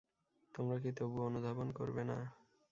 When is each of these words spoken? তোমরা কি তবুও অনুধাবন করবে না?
তোমরা 0.55 0.77
কি 0.83 0.89
তবুও 0.97 1.27
অনুধাবন 1.29 1.67
করবে 1.71 2.03
না? 2.03 2.17